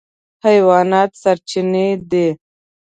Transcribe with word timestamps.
حیوانات 0.45 1.09
سرچینې 1.21 1.87
دي. 2.09 2.27